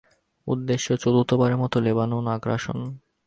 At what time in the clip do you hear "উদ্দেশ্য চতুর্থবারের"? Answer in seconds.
0.47-1.57